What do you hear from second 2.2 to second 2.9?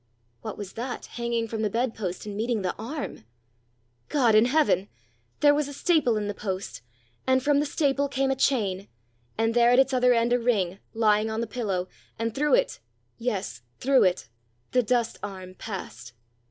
and meeting the